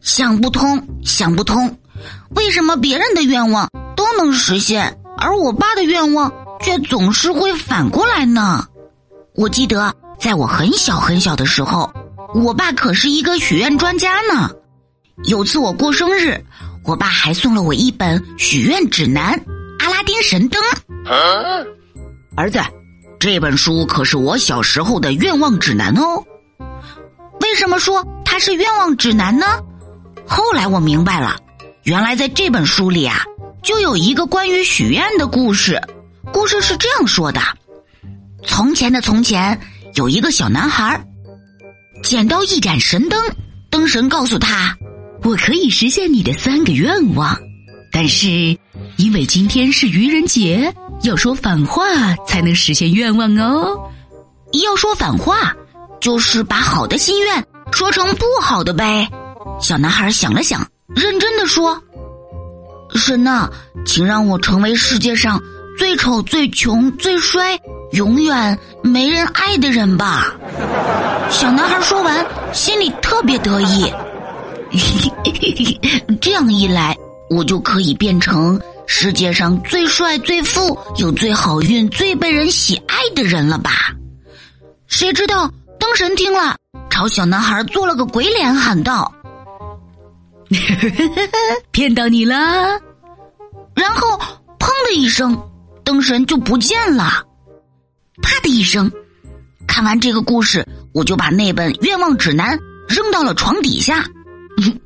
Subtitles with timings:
[0.00, 1.78] 想不通，想不通，
[2.34, 8.66] 为什么别人的愿望都能实现，而我爸的愿望却总是会反过来呢？
[9.34, 11.92] 我记得在我很小很小的时候，
[12.34, 14.50] 我爸可是一个许愿专家呢。
[15.24, 16.42] 有次我过生日，
[16.84, 19.38] 我爸还送了我一本许愿指南
[19.78, 20.62] 《阿拉丁神灯》。
[22.36, 22.58] 儿子，
[23.18, 26.24] 这本书可是我小时候的愿望指南哦。
[27.42, 29.46] 为什么说它是愿望指南呢？
[30.32, 31.40] 后来我明白了，
[31.82, 33.24] 原来在这本书里啊，
[33.64, 35.82] 就有一个关于许愿的故事。
[36.32, 37.40] 故事是这样说的：
[38.46, 39.60] 从前的从前，
[39.96, 41.04] 有一个小男孩，
[42.04, 43.20] 捡到一盏神灯，
[43.70, 44.78] 灯神告诉他
[45.24, 47.36] ：“我可以实现你的三个愿望，
[47.90, 48.56] 但是
[48.98, 50.72] 因为今天是愚人节，
[51.02, 51.82] 要说反话
[52.24, 53.90] 才能实现愿望哦。
[54.52, 55.56] 要说反话，
[56.00, 59.10] 就是把好的心愿说成不好的呗。”
[59.60, 61.80] 小男孩想了想，认真的说
[62.96, 63.48] ：“神呐，
[63.84, 65.40] 请让我成为世界上
[65.78, 67.58] 最丑、最穷、最衰、
[67.92, 70.34] 永远没人爱的人吧。”
[71.30, 73.92] 小男孩说完，心里特别得意。
[76.20, 76.96] 这样一来，
[77.28, 83.70] 我就可以变成世界上最帅、最富、有最好运、最被人喜爱的人了吧？
[84.88, 86.56] 谁知道灯神听了，
[86.88, 89.12] 朝小男孩做了个鬼脸，喊道。
[91.70, 92.36] 骗到你了，
[93.74, 94.18] 然后
[94.58, 95.40] 砰的一声，
[95.84, 97.24] 灯神就不见了。
[98.20, 98.90] 啪的一声，
[99.66, 104.04] 看完这个故事，我就把那本愿望指南扔到了床底下。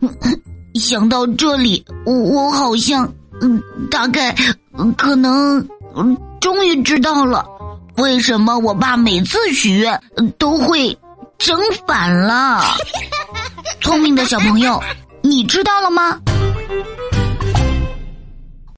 [0.74, 4.34] 想到这里，我我好像，嗯，大概，
[4.98, 7.44] 可能，嗯终于知道了，
[7.96, 9.98] 为什么我爸每次许愿
[10.36, 10.96] 都会
[11.38, 12.62] 整反了。
[13.80, 14.80] 聪明的小朋友。
[15.26, 16.20] 你知道了吗？